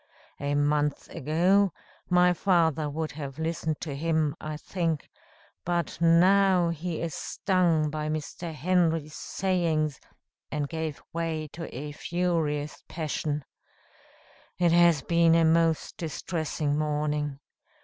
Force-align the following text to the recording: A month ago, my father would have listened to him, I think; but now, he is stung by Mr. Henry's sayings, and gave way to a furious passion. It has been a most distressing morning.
A 0.39 0.55
month 0.55 1.09
ago, 1.11 1.71
my 2.09 2.33
father 2.33 2.89
would 2.89 3.11
have 3.11 3.37
listened 3.37 3.79
to 3.81 3.93
him, 3.95 4.35
I 4.41 4.57
think; 4.57 5.07
but 5.63 6.01
now, 6.01 6.69
he 6.69 6.99
is 6.99 7.13
stung 7.13 7.91
by 7.91 8.09
Mr. 8.09 8.51
Henry's 8.51 9.13
sayings, 9.13 9.99
and 10.51 10.67
gave 10.67 11.03
way 11.13 11.49
to 11.53 11.69
a 11.71 11.91
furious 11.91 12.83
passion. 12.87 13.45
It 14.57 14.71
has 14.71 15.03
been 15.03 15.35
a 15.35 15.45
most 15.45 15.97
distressing 15.97 16.79
morning. 16.79 17.39